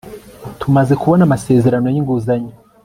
[0.59, 2.53] tumaze kubona amasezerano y'inguzanyo